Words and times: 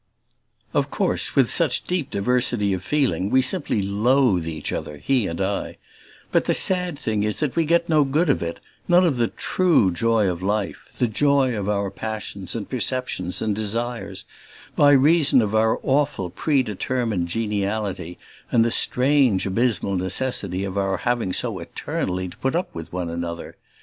Of 0.73 0.89
course, 0.89 1.35
with 1.35 1.51
such 1.51 1.83
deep 1.83 2.09
diversity 2.09 2.73
of 2.73 2.83
feeling, 2.83 3.29
we 3.29 3.43
simply 3.43 3.83
loathe 3.83 4.47
each 4.47 4.73
other, 4.73 4.97
he 4.97 5.27
and 5.27 5.39
I; 5.39 5.77
but 6.31 6.45
the 6.45 6.55
sad 6.55 6.97
thing 6.97 7.21
is 7.21 7.39
that 7.39 7.55
we 7.55 7.65
get 7.65 7.87
no 7.87 8.03
good 8.03 8.27
of 8.27 8.41
it, 8.41 8.59
none 8.87 9.05
of 9.05 9.17
the 9.17 9.27
TRUE 9.27 9.91
joy 9.91 10.27
of 10.27 10.41
life, 10.41 10.87
the 10.97 11.05
joy 11.05 11.55
of 11.55 11.69
our 11.69 11.91
passions 11.91 12.55
and 12.55 12.67
perceptions 12.67 13.43
and 13.43 13.55
desires, 13.55 14.25
by 14.75 14.89
reason 14.93 15.39
of 15.39 15.53
our 15.53 15.79
awful 15.83 16.31
predetermined 16.31 17.27
geniality 17.27 18.17
and 18.51 18.65
the 18.65 18.71
strange 18.71 19.45
abysmal 19.45 19.95
necessity 19.97 20.63
of 20.63 20.79
our 20.79 20.97
having 20.97 21.31
so 21.31 21.59
eternally 21.59 22.27
to 22.27 22.37
put 22.37 22.55
up 22.55 22.73
with 22.73 22.87
each 22.87 23.23
other. 23.23 23.55